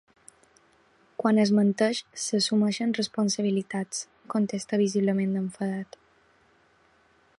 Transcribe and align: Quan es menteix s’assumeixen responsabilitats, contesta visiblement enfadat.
Quan 1.23 1.41
es 1.43 1.51
menteix 1.57 1.99
s’assumeixen 2.23 2.95
responsabilitats, 3.01 4.01
contesta 4.35 4.81
visiblement 4.85 5.37
enfadat. 5.43 6.01